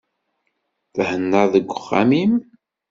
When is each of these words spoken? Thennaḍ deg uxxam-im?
Thennaḍ 1.09 1.47
deg 1.53 1.67
uxxam-im? 1.71 2.33